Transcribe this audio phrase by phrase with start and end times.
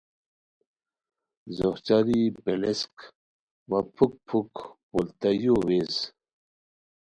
[1.55, 2.95] ځوہچاری پیلیسک
[3.69, 4.51] وا پُھک پُھک
[4.89, 5.95] پولتائیو ویز